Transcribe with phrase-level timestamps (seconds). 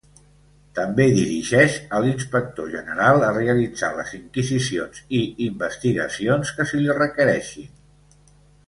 [0.77, 7.73] També dirigeix a l'Inspector General a realitzar les inquisicions i investigacions que se li requereixin.